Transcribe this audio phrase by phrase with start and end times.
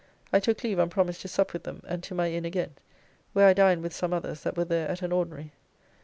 [0.33, 2.71] I took leave on promise to sup with them, and to my Inn again,
[3.33, 5.51] where I dined with some others that were there at an ordinary.